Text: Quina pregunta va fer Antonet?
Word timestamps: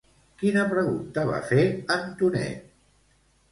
Quina 0.43 0.63
pregunta 0.71 1.27
va 1.33 1.43
fer 1.51 1.67
Antonet? 1.99 2.69